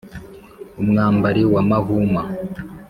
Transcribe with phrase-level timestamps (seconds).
[0.81, 2.21] umwambari wa mahuma